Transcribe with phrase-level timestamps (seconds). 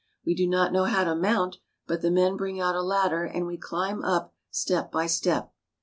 [0.25, 3.45] We do not know how to mount, but the men bring out a ladder, and
[3.45, 5.53] we climb up step by step.